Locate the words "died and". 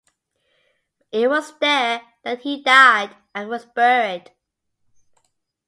2.63-3.49